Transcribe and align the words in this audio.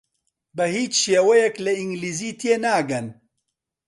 بە 0.55 0.65
هیچ 0.75 0.93
شێوەیەک 1.03 1.55
لە 1.65 1.71
ئینگلیزی 1.79 2.37
تێناگەن. 2.39 3.07